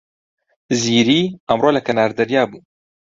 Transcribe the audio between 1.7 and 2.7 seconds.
لە کەنار دەریا بوو.